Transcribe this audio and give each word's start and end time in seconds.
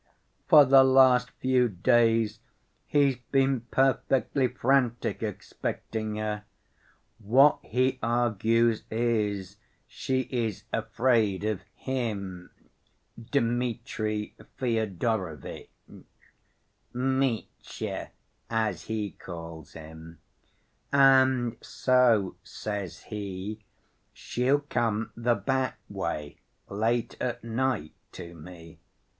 For 0.47 0.65
the 0.65 0.83
last 0.83 1.29
few 1.29 1.69
days 1.69 2.39
he's 2.87 3.17
been 3.17 3.61
perfectly 3.69 4.47
frantic 4.47 5.21
expecting 5.21 6.15
her. 6.15 6.45
What 7.19 7.59
he 7.61 7.99
argues 8.01 8.81
is, 8.89 9.57
she 9.85 10.21
is 10.31 10.63
afraid 10.73 11.43
of 11.43 11.61
him, 11.75 12.49
Dmitri 13.29 14.33
Fyodorovitch 14.57 15.69
(Mitya, 16.93 18.09
as 18.49 18.83
he 18.85 19.11
calls 19.11 19.73
him), 19.73 20.17
'and 20.91 21.57
so,' 21.61 22.37
says 22.43 23.01
he, 23.03 23.59
'she'll 24.13 24.61
come 24.61 25.11
the 25.15 25.35
back‐way, 25.35 26.37
late 26.67 27.15
at 27.21 27.43
night, 27.43 27.93
to 28.13 28.33
me. 28.33 28.79